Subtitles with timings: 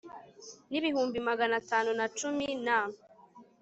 [0.69, 2.79] n ibihumbi magana atanu na cumi na